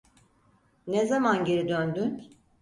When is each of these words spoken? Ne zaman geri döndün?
Ne 0.87 1.05
zaman 1.05 1.45
geri 1.45 1.67
döndün? 1.67 2.29